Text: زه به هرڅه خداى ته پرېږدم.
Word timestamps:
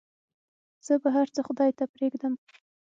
زه 0.85 0.93
به 1.01 1.09
هرڅه 1.17 1.41
خداى 1.47 1.71
ته 1.77 1.85
پرېږدم. 1.93 2.33